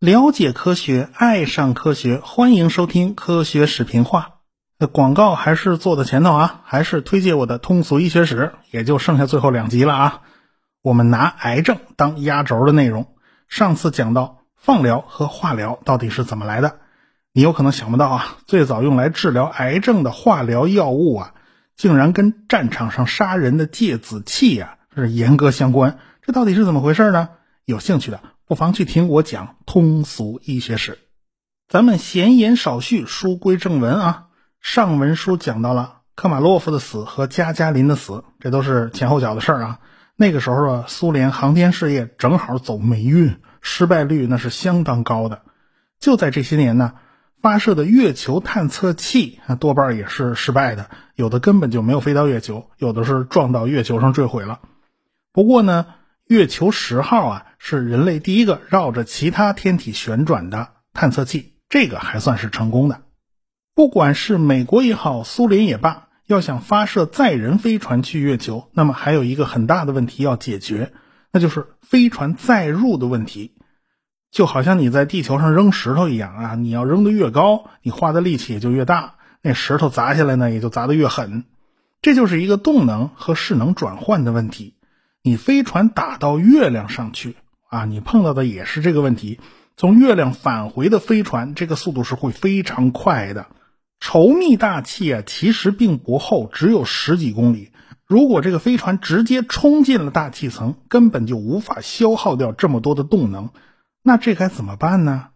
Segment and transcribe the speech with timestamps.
[0.00, 4.38] 了解科学，爱上科学，欢迎收听科学视频化。
[4.92, 10.22] 广告还是做的前头啊，还是推荐我的通俗医学史，也就剩下最后两集了啊。
[10.80, 13.08] 我们拿癌症当压轴的内容。
[13.48, 16.78] 上次讲到放疗和化疗到底是怎么来的，
[17.34, 21.34] 你有可能想不到啊，最早用来治疗癌症的化疗药物啊，
[21.76, 25.98] 竟然跟战场上杀人的芥子气呀是严格相关。
[26.22, 27.30] 这到底是怎么回事呢？
[27.64, 30.98] 有兴趣的不妨去听我讲通俗医学史。
[31.68, 34.26] 咱们闲言少叙，书归正文啊。
[34.60, 39.78] 上文书讲到了科马洛夫的死和加加林的死，这都是前后脚的事儿啊。
[40.14, 45.42] 那个时候啊，苏联航天事业正好走霉运，失败率那是相当高的。
[45.98, 46.92] 就在这些年呢，
[47.42, 54.60] 发射的月球探测器啊，多半也是失败的，有的根本就没有飞到月球，有的是撞到月球上坠毁了。
[55.32, 55.86] 不过呢，
[56.28, 63.02] 月球十号啊，是人类第一个绕着其他天体旋转的探测器，这个还算是成功的。
[63.74, 70.92] 不管是美国也好，苏联也罢，要想发射载人飞船去月球，那么还有一个很大的问题要解决，
[71.32, 73.56] 那就是飞船载入的问题。
[74.32, 81.44] 就好像你在地球上扔石头一样啊，你要扔得越高，你花的力气也就越大，那石头砸下来呢，也就砸得越狠。
[82.00, 84.74] 这就是一个动能和势能转换的问题。
[85.22, 87.36] 你飞船打到月亮上去
[87.68, 89.38] 啊，你碰到的也是这个问题。
[89.76, 93.48] 从月亮返回的飞船，这个速度是会非常快的。
[94.00, 97.70] 稠密大气啊，其实并不厚，只有十几公里。
[98.06, 103.50] 如果这个飞船直接冲进了大气层，根本就无法消耗掉这么多的动能。
[104.02, 105.28] 那这该怎么办呢？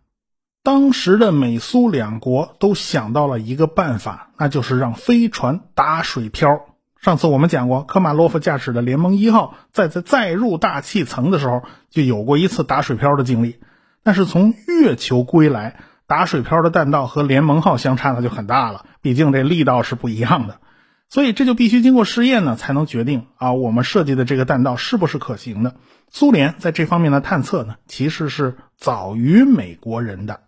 [0.62, 6.67] 当时的美苏两国都想到了一个办法，那就是让飞船打水漂。
[7.00, 13.61] 上次我们讲过，科马洛夫驾驶的联盟一号在在再入大气层的时候，就有过一次打水漂的经历。
[14.03, 15.77] 但是从月球归来。
[16.08, 20.61] 打水漂的弹道和联盟号相差的就很大了，毕竟这力道是不一样的，
[21.08, 25.77] 所以这就必须经过试验呢，才能决定啊，我们设计的这个弹道是不是可行的。
[26.11, 30.40] 苏联在这方面的探测呢，其实是早于美国人的。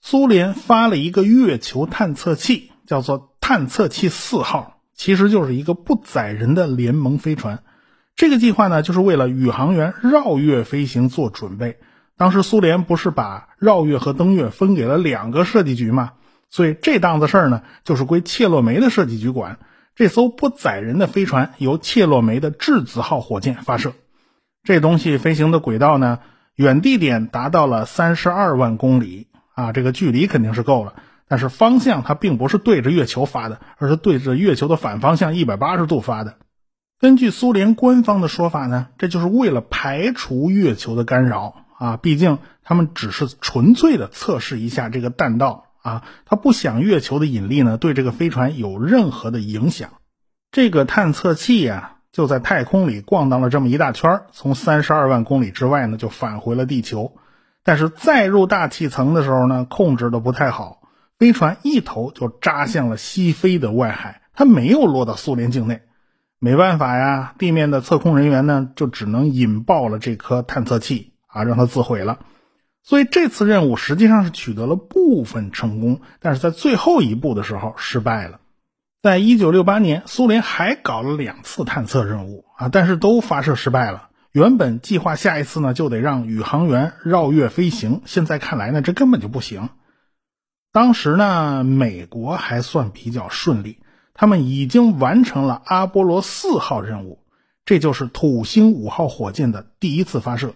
[0.00, 7.64] 苏联发了一个月球探测器，叫做探测器四号，其实就是一个不载人的联盟飞船。
[8.14, 11.78] 这个计划呢，就是为了宇航员绕月飞行做准备。
[12.16, 16.12] 当时苏联不是把绕月和登月分给了两个设计局吗？
[16.48, 19.58] 所以这档子事儿呢，就是归切洛梅的设计局管。
[19.96, 23.94] 这艘不载人的飞船由切洛梅的质子号火箭发射，
[24.62, 26.18] 这东西飞行的轨道呢，
[26.54, 30.94] 远地点达到了三十二万公里啊，这个距离肯定是够了。
[31.28, 36.36] 但是方向它并不是对着月球发的，而是对着月球的反方向一百八十度发的。
[37.00, 41.62] 根据苏联官方的说法呢，这就是为了排除月球的干扰。
[41.78, 49.90] 啊，毕竟他们只是纯粹的测试一下这个弹道啊，他不想月球的引力呢对这个飞船有任何的影响。
[50.50, 57.12] 这个探测器呀就在太空里逛荡了这么一大圈，从三十二万公里之外呢就返回了地球。
[57.62, 60.82] 但是再入大气层的时候呢，控制的不太好，
[61.20, 65.82] 飞船一头就扎向了西非的外海，它没有落到苏联境内。
[66.40, 71.12] 没办法呀，地面的测控人员呢就只能引爆了这颗探测器。
[71.28, 72.18] 啊，让它自毁了，
[72.88, 78.38] 所以这次任务实际上是取得了部分成功，但是在最后一步的时候失败了。
[79.02, 84.10] 在一九六八年，苏联还搞了两次探测任务啊，但是都发射失败了。
[84.30, 89.68] 原本计划下一次呢，就得让宇航员绕月飞行，现在看来呢，这根本就不行。
[90.72, 93.80] 当时呢，美国还算比较顺利，
[94.14, 97.18] 他们已经完成了阿波罗四号任务，
[97.64, 100.54] 这就是土星五号火箭的第一次发射。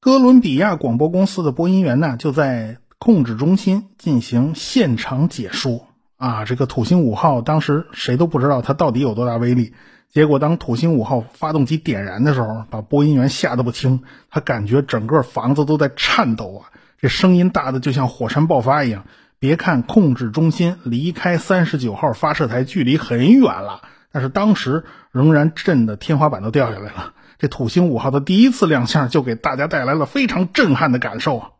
[0.00, 6.44] 哥伦比亚广播公司的播音员呢，就在控制中心进行现场解说啊。
[6.44, 9.74] 这个土星五号当时谁都不知道它到底有多大威力。
[10.08, 16.70] 结果当土星五号发动机点燃的时候，把播音员吓得不轻，他感觉整个房子都在颤抖啊，
[17.00, 19.04] 这声音大的就像火山爆发一样。
[19.40, 23.82] 别看控制中心离开三十九号发射台距离很远了，
[24.12, 27.14] 但是当时仍然震得天花板都掉下来了。
[27.38, 31.50] 这土星五号的第一次亮相就给大家带来了非常震撼的感受啊！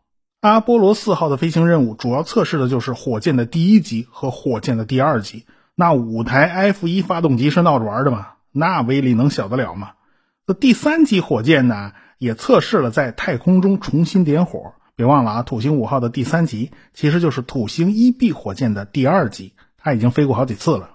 [0.41, 5.45] 阿波罗四号的飞行任务主要测试的就是火箭的第一级和火箭的第二级。
[5.75, 8.27] 那五台 F 一发动机是闹着玩的吗？
[8.51, 9.91] 那威力能小得了吗？
[10.45, 14.73] 那第三级火箭呢，也测试了在太空中重新点火。
[14.95, 20.89] 别忘了啊，土星五号的第三级其实就是土星一 B 火箭的第二级，它已经飞过好几次了。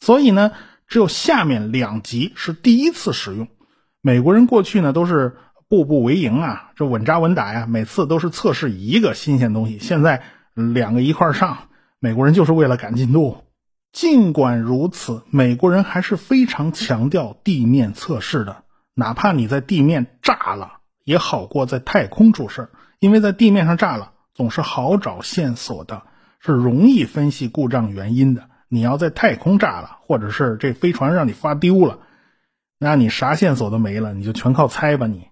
[0.00, 0.50] 所以呢。
[0.90, 3.46] 只有下面两级是第一次使用。
[4.08, 5.36] 美国人过去呢都是
[5.68, 9.78] 步步为营啊，这稳扎稳打呀，每次都是测试一个新鲜东西。
[9.78, 10.22] 现在
[10.54, 11.68] 两个一块上，
[12.00, 13.44] 美国人就是为了赶进度。
[13.92, 18.64] 尽管如此，美国人还是非常强调地面测试的，
[18.94, 22.70] 哪怕你在地面炸了，也好过在太空出事
[23.00, 26.04] 因为在地面上炸了，总是好找线索的，
[26.40, 28.48] 是容易分析故障原因的。
[28.70, 31.98] 你要在太空炸了，或者是这飞船让你发丢了，
[32.78, 35.06] 那你啥线索都没了，你就全靠猜吧。
[35.06, 35.28] 你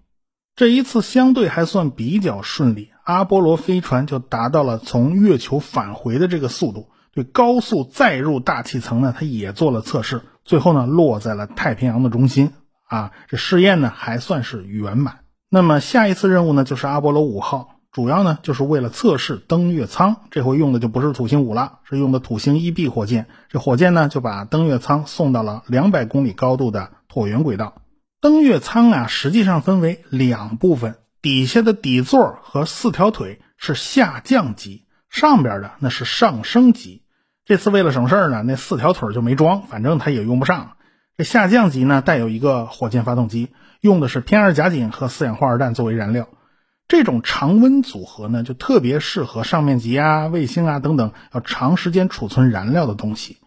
[0.55, 6.89] 这一次相对还算比较顺利，阿波罗飞船就达到了从月球返回的这个速度。
[7.13, 12.51] 对高速载入大气层呢，它也做了测试，最后呢落在了太平洋的中心
[12.87, 13.11] 啊。
[13.27, 15.19] 这试验呢还算是圆满。
[15.49, 23.27] 那么下一次任务呢就是阿波罗五号，主要呢就是为了测试登月舱，这回用的就不是土星五了，是用的土星一 B 火箭。
[23.49, 27.81] 这火箭呢就把登月舱送到了两百公里高度的椭圆轨道。
[28.21, 37.01] 登月舱啊实际上分为两部分，底下的底座和四条腿是下降级，上边的那是上升级。
[37.43, 40.73] 这次为了省事儿呢，那四条腿就没装，反正它也用不上。
[41.17, 43.49] 这下降级呢，带有一个火箭发动机，
[43.81, 46.27] 用的是偏二甲肼和四氧化二氮作为燃料。
[46.87, 53.37] 这种常温组合呢，就特别适合上面级啊、卫星啊等等要长时间储存燃料的东西。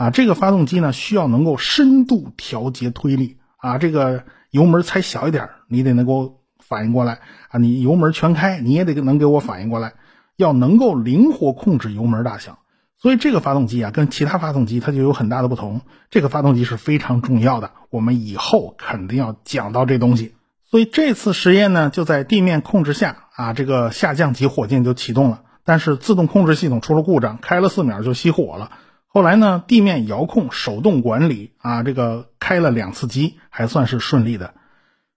[0.00, 7.20] 啊，这个发动机呢，需要能够深度调节推力啊，这个油门踩小一点，你得能够反应过来
[7.50, 9.92] 啊，你油门全开，你也得能给我反应过来，
[10.38, 12.60] 要能够灵活控制油门大小。
[12.96, 15.82] 所以这个发动机啊，跟其他发动机它就有很大的不同。
[16.08, 20.34] 这个发动机是非常重要的，我们以后肯定要讲到这东西。
[20.64, 28.70] 所以这次实验呢，就在地面控制下啊，这个下降级火箭就启动了，但是自动控制系统出了故障，开了四秒就熄火了。
[29.12, 34.54] 后来呢，地面遥控手动管理啊，这个开了两次机，还算是顺利的。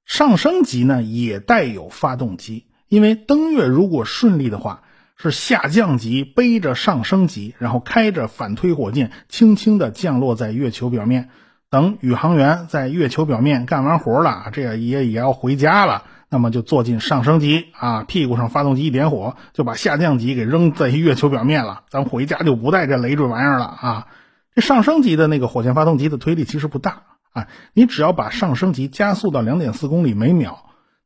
[0.06, 4.82] 上升级呢也带有发动机，因为登月如果顺利的话。
[5.16, 11.30] 是下降级背着上升级，然后开着反推火箭，轻轻地降落在月球表面。
[11.70, 16.04] 等宇航员在月球表面干完活了，这也也要回家了，
[16.34, 21.84] 那么就坐进上升级啊，屁股上发动机一点火，就把下降级给扔在月球表面了。
[21.92, 24.08] 咱回家就不带这累赘玩意儿了啊！
[24.56, 27.04] 这上升级的那个火箭发动机的推力其实不大
[27.34, 30.58] 啊，你只要把上升级加速到两点四公里每秒，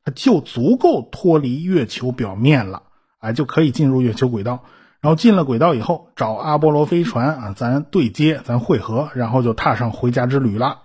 [0.05, 2.83] 它就足够脱离月球表面了。
[3.19, 4.63] 哎，就可以进入月球轨道，
[5.01, 10.83] 然后进了轨道以后，找阿波罗飞船啊，咱对接，咱汇合，然后就踏上回家之旅了。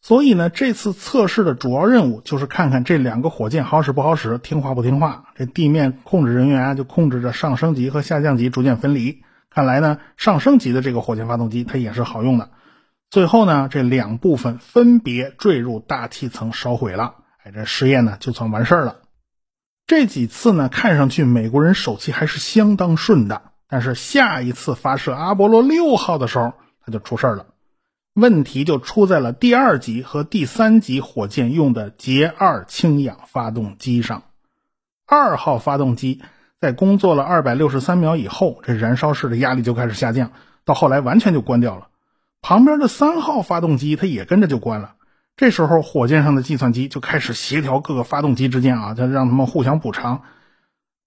[0.00, 5.24] 所以呢，这次测试的主要任务就是看看这两个火箭好使不好使，听话不听话。
[5.34, 9.22] 这地面控制人员，就控制着上升级和下降级逐渐分离。
[9.50, 12.50] 看来呢，上升级的这个火箭发动机它也是好用的。
[13.10, 17.16] 最后呢，这两部分分别坠入大气层烧毁了。
[17.42, 18.96] 哎，这实验呢就算完事儿了。
[19.86, 23.42] 这几次呢，看上去美国人手气还是相当顺的。
[23.68, 26.52] 但是下一次发射阿波罗六号的时候，
[26.84, 27.46] 他就出事儿了。
[28.18, 34.24] 问题就出在了第二级和第三级火箭用的捷二氢氧发动机上。
[35.06, 36.20] 二号发动机
[36.60, 40.32] 在工作了二百六十三秒以后，这燃烧室的压力就开始下降，
[40.64, 41.88] 到后来完全就关掉了。
[42.42, 44.94] 旁边的三号发动机它也跟着就关了。
[45.36, 50.22] 这时候，火箭上的计算机就开始协调各个发动机之间啊，就让他们互相补偿。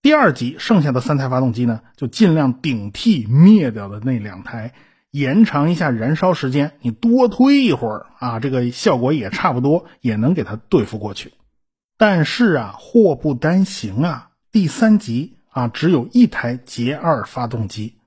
[0.02, 4.74] 第二级剩下的三台发动机呢，就尽量顶替灭掉的那两台，
[5.12, 6.72] 延长一下燃烧时间。
[6.82, 11.34] 你多推一会儿啊，这个效果也差不多，也能给它对付过去。
[11.98, 17.98] 但是啊，祸不单行啊，第三级啊，只有一台捷二发动机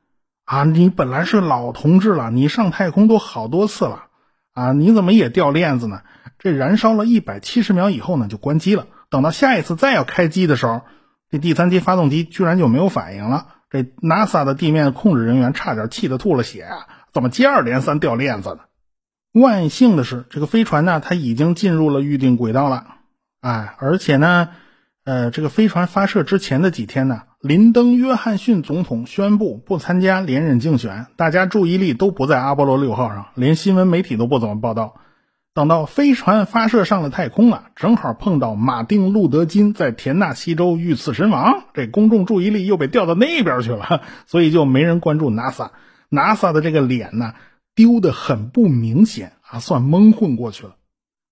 [0.44, 4.06] 啊，你本来是老同志了，你上太空都好多次了。
[4.52, 6.02] 啊，你怎么也掉链子呢？
[6.38, 8.86] 这燃烧了一百七十秒以后呢，就关机了。
[9.10, 10.82] 等到下一次再要开机的时候，
[11.30, 13.48] 这第三级发动机居然就没有反应了。
[13.70, 16.86] 这 NASA 的地面控制人员差点气得吐了血啊！
[17.14, 18.58] 怎么接二连三掉链子呢？
[19.32, 22.84] 万幸的是，这个飞船呢，它已经进入了预定轨道了。
[23.40, 24.50] 哎，而且呢。
[25.06, 34.94] 呃，这个飞船发射之前的几天呢，林登·约翰逊总统宣布不参加连任竞选，大家注意力都不在阿波罗六号上，连新闻媒体都不怎么报道。
[35.52, 45.68] 等到飞船发射上了太空了，正好碰到马丁·路德·金在田纳西州遇刺身亡，这公众注意力又被调到那边去了，所以就没人关注 NASA。
[46.14, 47.34] NASA 的这个脸呢，
[47.74, 50.76] 丢的很不明显啊，算蒙混过去了。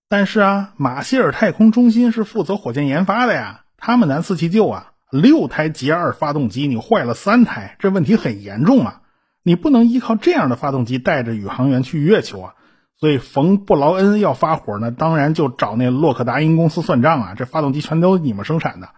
[0.09, 3.65] 但是啊，马歇尔太空中心是负责火箭研发的呀。
[3.79, 4.93] 他们难辞其咎啊！
[5.11, 9.01] 六台捷二发动机，你坏了三台，这问题很严重啊！
[9.43, 12.55] 你不能依靠这样的发动机带着宇航员去月球啊！
[12.97, 18.91] 所以冯布劳恩要发火呢，当然就找那洛克达因公司算账啊，这发动机全都你们生产的。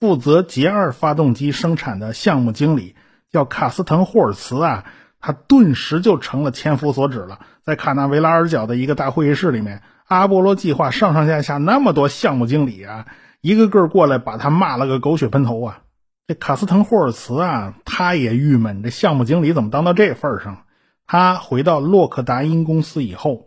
[0.00, 2.94] 负责捷二发动机生产的项目经理
[3.30, 4.84] 叫卡斯滕霍尔茨啊，
[5.26, 7.40] 他顿时就成了千夫所指了。
[7.62, 13.06] 在卡纳维拉尔角的一个大会议室里面，阿波罗计划上上下下那么多项目经理啊，
[13.40, 15.78] 一个个过来把他骂了个狗血喷头啊。
[16.26, 20.64] 这卡斯滕霍尔茨啊，他也郁闷，这项目经理怎么当到这份上？
[21.06, 23.46] 他回到洛克达因公司以后，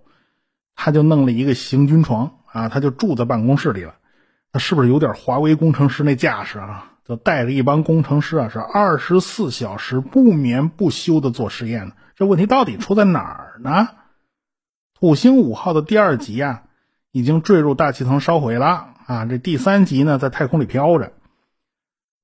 [0.76, 3.94] 他就弄了一个行军床啊，他就住在办公室里了。
[4.52, 6.94] 他是不是有点华为工程师那架势啊？
[7.08, 11.94] 就带着一帮工程师啊，是二十四小时不眠不休的做实验。
[12.18, 13.88] 这问题到底出在哪儿呢？
[15.00, 16.64] 土星五号的第二级啊，
[17.14, 19.26] 已经坠入大气层烧毁了啊。
[19.26, 21.14] 这第三级呢，在太空里飘着。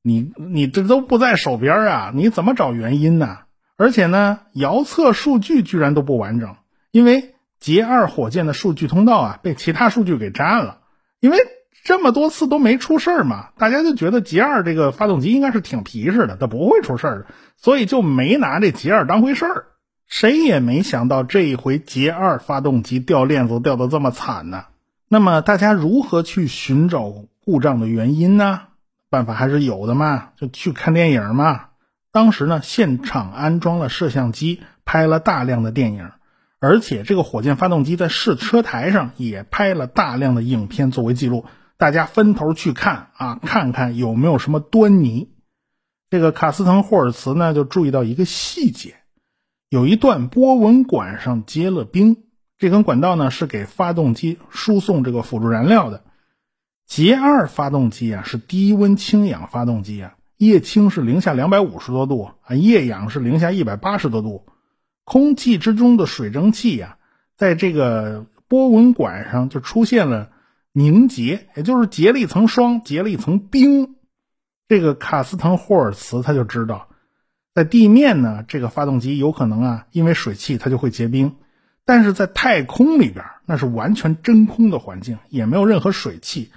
[0.01, 3.37] 你你这都不在手边啊，你怎么找原因呢？
[3.77, 6.57] 而且呢，遥测数据居然都不完整，
[6.91, 10.79] 因为捷二火箭的数据通道啊，被其他数据给占了，
[11.21, 11.37] 因为。
[11.83, 17.27] 这么多次都没出事儿嘛，大家就觉得捷二这个发动机应该是挺皮实的，它不会出事儿的，
[17.57, 19.65] 所以就没拿这捷二当回事儿。
[20.07, 24.65] 谁也没想到这一回捷二发动机掉链子掉的这么惨呢。
[25.07, 27.13] 那么大家如何去寻找
[27.43, 28.61] 故障的原因呢？
[29.09, 31.65] 办法还是有的嘛，就去看电影嘛。
[32.11, 36.11] 当时呢，现场安装了摄像机，拍了大量的电影。
[36.59, 41.45] 而且这个火箭发动机在试车台上也拍了大量的影片作为记录。
[41.83, 45.33] 大家分头去看啊，看看有没有什么端倪。
[46.09, 48.95] 这个卡斯滕霍尔茨呢，就注意到一个细节，
[49.67, 52.23] 有一段波纹管上结了冰。
[52.57, 56.05] 这根管道呢，是给发动机输送这个辅助燃料的。
[56.87, 64.45] 捷二发动机啊，是低温氢氧发动机啊，液氢是零下两百五十多度啊，液氧是零下一百八十多度。
[65.03, 66.97] 空气之中的水蒸气呀，
[67.35, 70.29] 在这个波纹管上就出现了。
[70.73, 73.95] 凝结，也就是结了一层霜，结了一层冰。
[74.67, 76.89] 这个卡斯滕霍尔茨他就知道，
[77.53, 81.35] 在地面呢，这个发动机有可能啊，因为水汽它就会结冰。
[81.85, 86.51] 但是在太空里边，那是完全真空的环境，也没有任何水汽，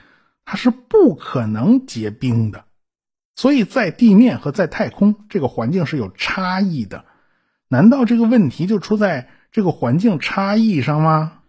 [0.44, 2.64] 它是不可能结冰的。
[3.34, 7.04] 所以在地面和在太空这个环境是有差异的。
[7.68, 11.40] 难道这个问题就出在这个环境差异上吗？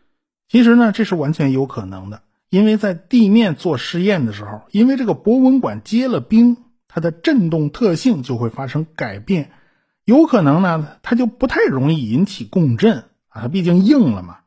[0.50, 2.24] 其实呢，这是完全有可能的。
[2.50, 9.52] 因为在地面做试验的时候，因为这个波纹管结了冰，它的振动特性就会发生改变，
[10.06, 14.38] 有可能呢，它就不太容易引起共振啊，它毕竟硬了嘛。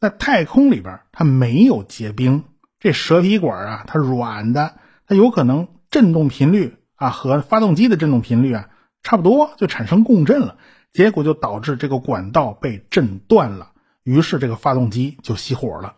[0.00, 2.44] 在太空里边，它没有结冰，
[2.80, 4.74] 这蛇皮管啊，它软的，
[5.06, 8.68] 它有可能振动频率啊和发动机的振动频率啊
[9.02, 10.56] 差不多，就产生共振了，
[10.92, 13.72] 结果就导致这个管道被震断了，
[14.02, 15.96] 于是这个发动机就熄火了。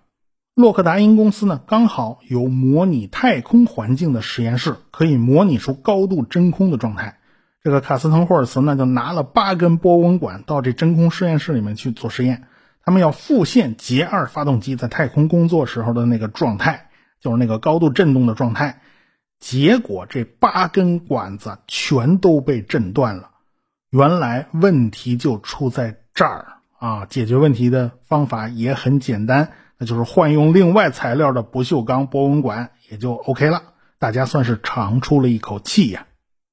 [0.56, 7.18] 洛克达因公司呢，刚好有模拟太空环境的实验室，可以模拟出高度真空的状态。
[7.62, 12.44] 这个卡斯滕霍尔茨呢，就拿了八根波纹管到这真空实验室里面去做实验。
[12.82, 16.88] 他们要复现捷二发动机在太空工作时候的那个状态，
[17.20, 18.80] 就是那个高度震动的状态。
[19.38, 23.28] 结果这八根管子全都被震断了。
[23.90, 26.46] 原来问题就出在这儿
[26.78, 27.04] 啊！
[27.04, 29.50] 解决问题的方法也很简单。
[29.78, 33.62] 那就是换用另外材料的不锈钢波纹管也就 OK 了，
[33.98, 36.06] 大家算是长出了一口气呀。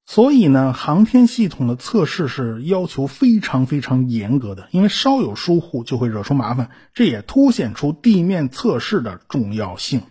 [0.06, 6.70] 所以呢，航天系统的测试是要求非常非常严格的，因为稍有疏忽就会惹出麻烦。
[6.94, 10.02] 这也凸显出地面测试的重要性。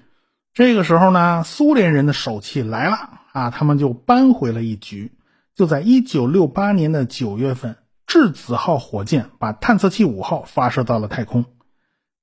[0.55, 2.97] 这个时候呢，苏联人的手气来了
[3.33, 5.13] 啊，他们就扳回了一局。
[5.55, 7.77] 就在1968年的9月份，
[8.07, 11.45] 质子号火箭把探测器五号发射到了太空。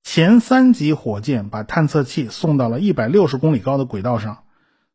[0.02, 4.44] 前三级火箭把探测器送到了一百六十公里高的轨道上，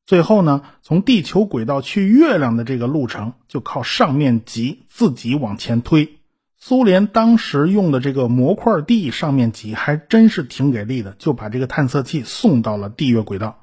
[0.06, 6.18] 最后呢，从地球轨道去月亮的这个路程就靠上面级自己往前推。
[6.58, 13.60] 苏联当时用的这个模块地上面级还真是挺给力的，就把这个探测器送到了地月轨道。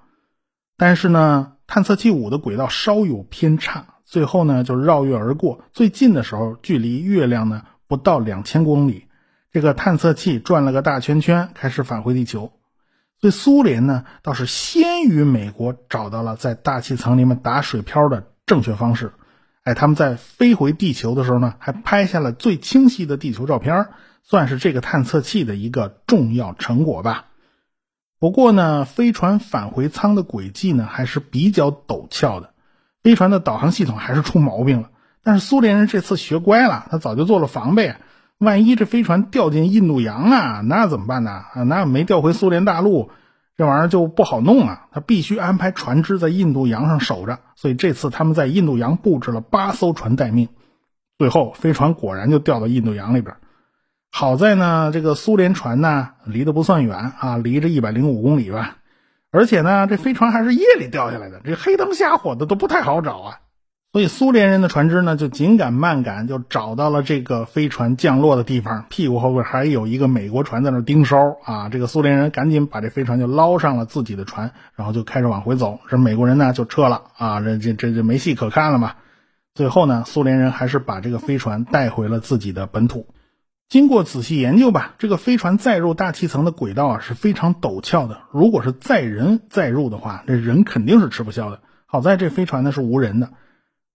[0.77, 9.07] 但是呢，探测器五的轨道稍有偏差，最后呢就绕月而过，最近的时候距离月亮呢不到两千公里。
[9.53, 12.53] 这个探测器转了个大圈圈，开始返回地球。
[13.21, 19.13] 所以苏联呢，倒是先于美国找到了在大气层里面打水漂的正确方式。
[19.63, 23.89] 哎，他们在飞回地球的时候呢，还拍下了最清晰的地球照片，
[24.23, 27.27] 算是这个探测器的一个重要成果吧。
[28.19, 32.55] 不过呢，飞船返回舱的轨迹呢，还是比较陡峭的，
[33.03, 34.89] 飞船的导航系统还是出毛病了。
[35.23, 37.95] 但是苏联人这次学乖了，他早就做了防备。
[38.43, 41.31] 万一这飞船掉进印度洋啊，那怎么办呢？
[41.31, 43.11] 啊，那没调回苏联大陆，
[43.57, 44.87] 这玩意儿就不好弄啊。
[44.91, 50.49] 他必须安排船只在印度洋上守着，所以这次他们在印度洋布置了八艘船待命。
[51.19, 53.37] 最后，飞船果然就掉到印度洋里边。
[54.11, 58.79] 好在呢，这个苏联船呢离得不算远啊，离着一百零五公里吧。
[59.31, 63.39] 而且呢，这飞船还是夜里掉下来的，这黑灯瞎火的都不太好找啊。
[63.93, 68.87] 所以苏联人的船只呢，就紧赶慢赶，就找到了这个飞船降落的地方。
[68.89, 71.69] 屁股后边还有一个美国船在那盯梢啊。
[71.69, 75.79] 这个苏联人赶紧把这飞船就捞上了自己的船，然后就开始往回走。
[75.91, 78.95] 这美国人呢就撤了啊，这这这就没戏可看了嘛。
[79.53, 83.09] 最后呢，苏联人还是把这个飞船带回了自己的本土。
[83.69, 88.23] 经过仔细研究吧，这个飞船载入大气层的轨道啊是非常陡峭的。
[88.33, 91.61] 如果是载人载入的话，这人肯定是吃不消的。
[91.85, 93.29] 好在这飞船呢是无人的。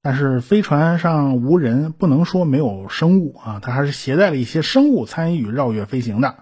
[0.01, 6.35] 但是飞船上无人，不能说没有生物啊，它还是携带了一些生物参与绕月飞行的。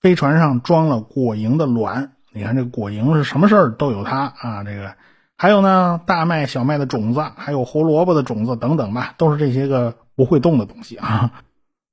[0.00, 4.64] 飞船上装了果蝇的卵，你看这果蝇是什么事儿都有它啊。
[4.64, 4.94] 这个
[5.36, 11.30] 还有呢，大麦、小麦的种子，还有胡萝卜的种子等等吧，都是这些个不会动的东西啊。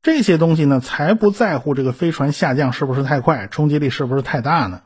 [0.01, 4.81] 这些东西呢，才不在乎这个飞船下降是不是太快，冲击力是不是太大呢？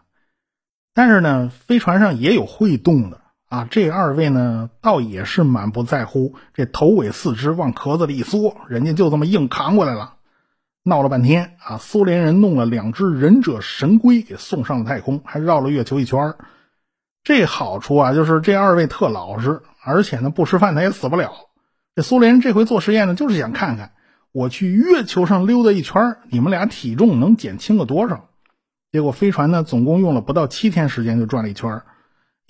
[0.94, 3.21] 但是呢，飞船上也有会动的。
[3.52, 10.14] 啊，这二位呢，倒也是满不在乎，这头尾四肢往壳子里一缩，人家就这么硬扛过来了。
[10.84, 16.36] 闹了半天啊，苏联人弄了两只忍者神龟给送上了太空，还绕了月球一圈
[17.26, 21.34] 这好处啊，就是这二位特老实，而且呢不吃饭他也死不了。
[21.94, 23.92] 这苏联人这回做实验呢，就是想看看
[24.32, 28.30] 我去月球上溜达一圈，你们俩体重能减轻个多少。
[28.94, 31.82] 结果飞船呢，总共用了不到七天时间就转了一圈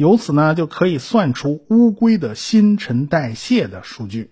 [0.02, 4.32] 由此呢，就可以算出乌龟的新陈代谢的数据。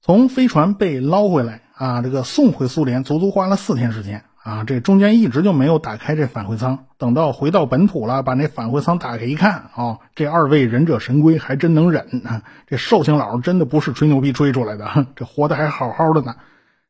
[0.00, 4.64] 从飞船被捞回来啊，这个送回苏联，足足花了四天时间啊。
[4.64, 6.86] 这中间一直就没有打开这返回舱。
[6.96, 12.42] 等到回到本土了，把那返回舱打开一看啊，这二位忍者神龟还真能忍啊！
[12.66, 16.36] 这寿星佬真的不是吹牛逼吹出来的， 这活的还好好的呢。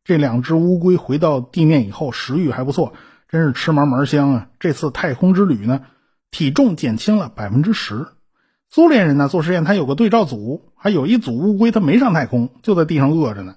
[0.05, 2.93] 这两只乌龟回到地面以后，食欲还不错，
[3.29, 4.47] 真是吃嘛嘛香啊！
[4.61, 5.81] 这次太空之旅呢？
[6.33, 8.09] 体重减轻了百分之十。
[8.69, 13.55] 苏联人呢做实验，他有个对照组，还有一组乌龟，他没上太空，就在地上饿着呢。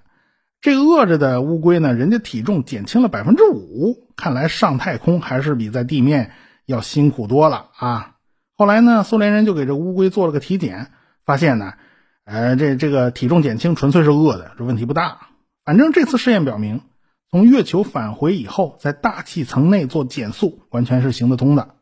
[0.59, 4.09] 这个饿着的乌龟呢，人家体重减轻了百分之五。
[4.17, 6.31] 看来上太空还是比在地面
[6.65, 8.15] 要辛苦多了啊。
[8.57, 10.91] 后来呢，苏联人就给这乌龟做了个体检，
[11.25, 11.73] 发现呢，
[12.25, 15.27] 呃，这这个体重减轻纯粹是饿的，这问题不大。
[15.63, 16.81] 反正这次试验表明，
[17.31, 21.74] 从月球返回以后，在大气层内做减速，完全是行得通的。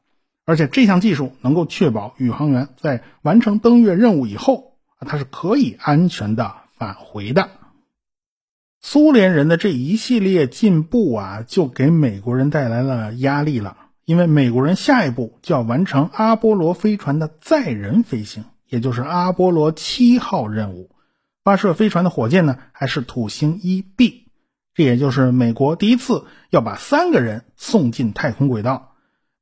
[0.45, 7.49] 而且这项技术能够确保宇航员在完成登月任务以后啊，他是可以安全的返回的。
[8.81, 20.89] 苏联人的这一系列进步啊，就给美国人带来了压力了，因为美国人下一步就要完成阿波罗飞船的载人飞行，也就是阿波罗七号任务。
[21.45, 24.27] 发射飞船的火箭呢，还是土星一 B，
[24.73, 28.92] 这也就是美国第一次要把三个人送进太空轨道。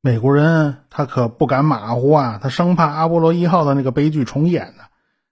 [0.03, 4.85] 美国人他可不敢马虎啊，他生怕阿波罗一号的那个悲剧重演呢。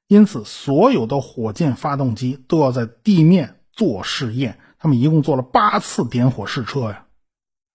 [0.07, 4.59] 因此，所有的火箭发动机都要在地面做试验。
[4.77, 7.05] 他们一共做了八次点火试车呀。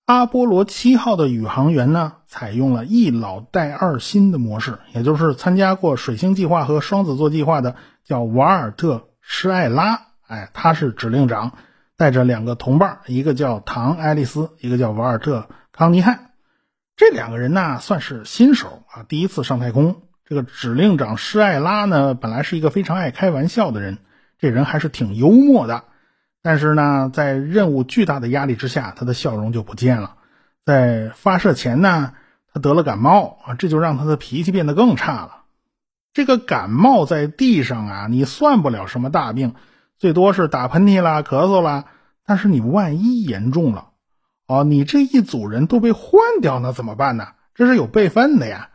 [0.06, 11.52] 阿波罗七号的宇航员呢，采用了一老带二新的模式，也就是参加过水星计划和双子座计划的叫瓦尔特·施艾拉，哎，他是指令长，
[11.96, 15.40] 带着两个同伴，一个叫唐·爱丽丝，一个叫瓦尔特·
[15.72, 16.30] 康尼汉。
[16.96, 20.02] 这两个人呢，算是新手啊，第一次上太空。
[20.24, 23.98] 这个指令长施艾拉呢，本来是一个非常爱开玩笑的人，
[24.38, 25.84] 这人还是挺幽默的。
[26.40, 30.16] 但是呢，在任务巨大的压力之下，他的笑容就不见了。
[30.64, 32.12] 在发射前呢，
[32.52, 35.42] 他得了感冒啊，这就让他的脾气变得更差了。
[36.12, 39.54] 这个感冒在地上啊，你算不了什么大病，
[39.98, 41.86] 最多是打喷嚏啦、咳嗽啦。
[42.24, 43.88] 但是你万一严重了。
[44.46, 47.28] 哦，你这一组人都被换掉，那怎么办呢？
[47.54, 48.68] 这是有备份的呀，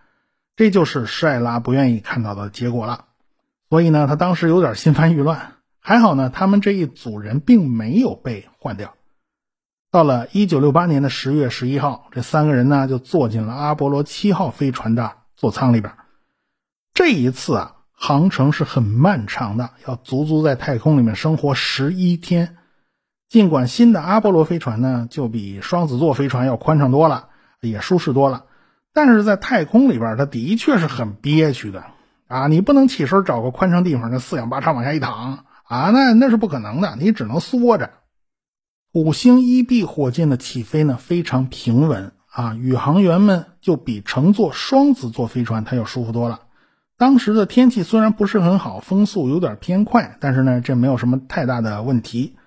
[0.56, 3.06] 这就是帅拉不愿意看到的结果了。
[3.70, 5.54] 所以呢，他当时有点心烦意乱。
[5.80, 8.96] 还好呢，他们这一组人并没有被换掉。
[9.92, 15.94] 到了一九六八年的十月十一号，这三个人呢就坐进了阿波罗七号飞船的座舱里边。
[16.94, 22.58] 这一次啊，航程是很漫长的，要足足在太空里面生活十一天。
[23.30, 27.28] 尽管新的阿波罗飞船呢，就比双子座飞船要宽敞多了，
[27.62, 28.46] 也舒适多了，
[28.92, 31.84] 但是在太空里边，它的确是很憋屈的
[32.28, 32.48] 啊！
[32.48, 37.92] 你不能起身找个宽敞地方，那四仰八叉往下一躺啊，那那是不可能的，你只能缩着。
[38.94, 46.40] 五星一 B 火箭的起飞呢非常平稳啊，宇航员们就比乘坐双子座飞船它要舒服多了。
[46.98, 52.38] 当时的天气虽然不是很好，风速有点偏快，但是呢，这没有什么太大的问题。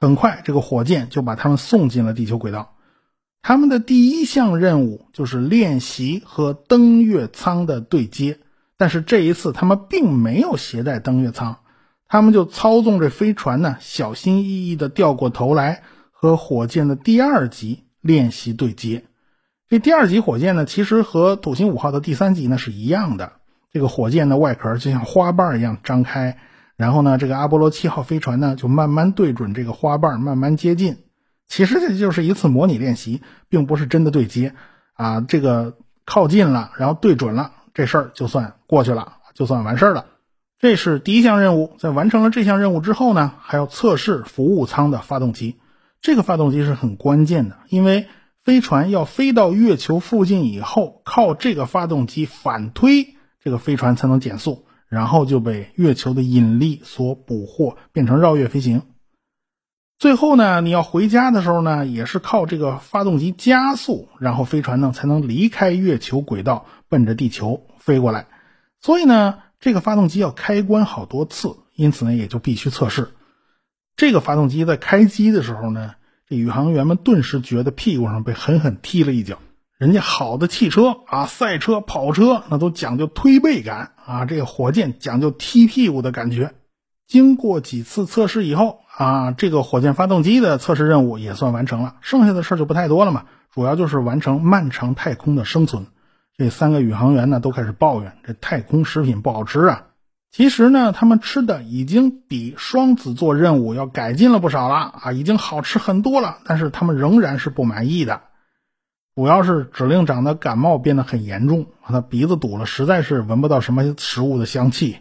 [0.00, 2.74] 很快，这个火箭就把他们送进了地球轨道。
[3.42, 8.38] 他们的第一项任务就是练习和登月舱的对接，
[8.78, 11.58] 但是这一次他们并没有携带登月舱，
[12.08, 19.04] 他们就操纵这飞船呢，小心翼翼地掉过头来和火箭的第二级练习对接。
[19.68, 23.32] 这第二级火箭呢，其实和土星五号的第三级呢是一样的。
[23.72, 26.38] 这个火箭的外壳就像花瓣一样张开，
[26.80, 30.96] 然后呢，这个阿波罗七号飞船呢就慢慢对准这个花瓣，慢慢接近。
[31.46, 34.54] 其实这就是一次模拟练习，并不是真的对接
[34.94, 35.20] 啊。
[35.20, 40.06] 这个靠近了，然后对准了，这事儿就算过去了，就算完事儿了。
[40.58, 41.74] 这是第一项任务。
[41.78, 45.56] 在完成了这项任务之后呢，还要测试服务舱的发动机。
[46.00, 48.06] 这个发动机是很关键的，因为
[48.42, 53.16] 飞船要飞到月球附近以后，靠这个发动机反推。
[53.44, 58.82] 这个飞船才能减速，然后就被月球的引力所捕获，变成绕月飞行。
[59.96, 68.26] 最后呢，你要回家的时候呢，也是靠这个发动机加速，然后飞船呢才能离开月球轨道，奔着地球飞过来。
[68.80, 73.10] 所以呢，这个发动机要开关好多次，因此呢，也就必须测试。
[73.94, 75.94] 这个发动机在开机的时候呢，
[76.26, 79.38] 这宇航员们顿时觉得屁股上被狠狠踢了一脚。
[79.80, 86.52] 人家好的汽车啊，赛车、跑车那都讲究推背感啊，这个火箭讲究踢屁股的感觉。
[87.06, 95.86] 经过几次测试以后啊，这个火箭发动机的测试任务也算完成了，剩下的事就不太多了嘛，主要就是完成漫长太空的生存。
[96.36, 99.86] 这三个宇航员呢都开始抱怨这太空食品不好吃啊。
[100.30, 108.20] 其实呢，他们吃的已经比双子座任务要改进了不少了啊，已经好吃很多了，但是他们仍然是不满意的。
[109.20, 115.00] 主要是指令长的感冒变得很严重，他鼻子堵了，实在是闻不到什么食物的香气，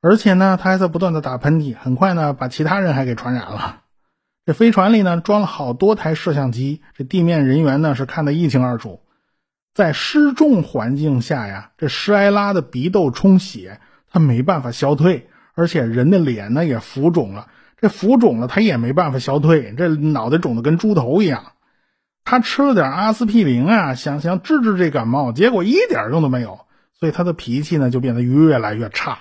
[0.00, 3.80] 而且呢，他还在不断的打喷嚏，很快呢，把其他人还给传染了。
[4.44, 9.00] 这飞船里呢，装了好多台摄像机，这地面人员呢是看得一清二楚。
[9.74, 17.48] 在失重环境下呀，这施埃拉的鼻窦充血，他没办法消退，而且人的脸呢也浮肿了，
[17.80, 21.46] 这浮肿了他也没办法消退，这脑袋肿得跟猪头一样。
[22.26, 26.60] 他吃了点阿司匹林啊，想想治治这感冒，结果一点用都没有，
[26.92, 29.16] 所以他的脾气呢就变得越来越差。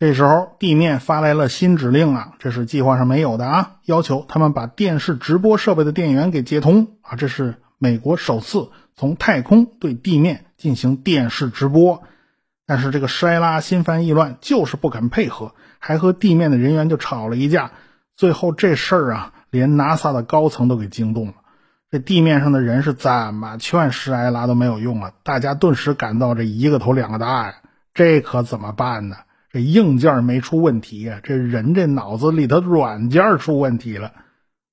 [0.00, 12.02] 这时候地面发来了新指令啊，这是计划上没有的啊，要求他们把电视直播设备的电源给接通啊，这是美国首次从太空对地面进行电视直播。
[12.66, 17.70] 但是这个施埃拉心烦意乱，就是不肯配合，还和地面的人员就吵了一架。
[18.16, 21.34] 最后这事儿啊，连 NASA 的高层都给惊动了。
[21.94, 25.12] 这地面上的人是怎么劝施埃拉都没有用啊！
[25.22, 27.54] 大家顿时感到这一个头两个大呀，
[27.94, 29.14] 这可怎么办呢？
[29.52, 34.10] 这硬件没出问题呀，这人这脑子里的软件出问题了。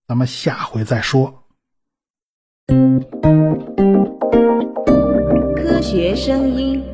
[0.08, 1.44] 咱们下回再说。
[5.56, 6.91] 科学声音。